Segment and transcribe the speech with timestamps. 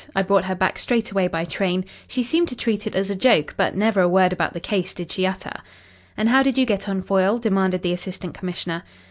[0.15, 1.85] I brought her back straight away by train.
[2.07, 4.93] She seemed to treat it as a joke, but never a word about the case
[4.95, 5.53] did she utter."
[6.17, 8.81] "And how did you get on, Foyle?" demanded the Assistant Commissioner.